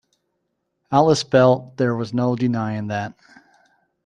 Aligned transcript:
Alice 0.91 1.21
felt 1.21 1.77
there 1.77 1.95
was 1.95 2.11
no 2.11 2.35
denying 2.35 2.87
that. 2.87 3.13